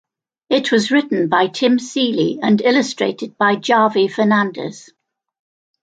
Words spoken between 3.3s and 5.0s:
by Javi Fernandez.